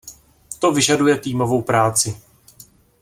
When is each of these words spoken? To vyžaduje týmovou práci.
To 0.59 0.71
vyžaduje 0.71 1.17
týmovou 1.19 1.61
práci. 1.61 2.21